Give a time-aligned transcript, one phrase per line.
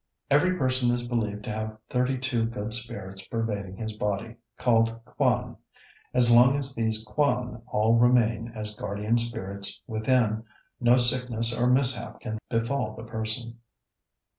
[0.31, 5.57] Every person is believed to have thirty two good spirits pervading his body, called kwan.
[6.11, 10.43] As long as these kwan all remain as guardian spirits within,
[10.79, 13.59] no sickness or mishap can befall the person.